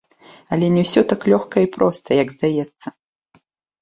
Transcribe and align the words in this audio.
Але 0.55 0.69
не 0.77 0.81
ўсё 0.85 1.03
так 1.11 1.27
лёгка 1.33 1.57
і 1.65 1.69
проста, 1.77 2.09
як 2.23 2.35
здаецца. 2.37 2.87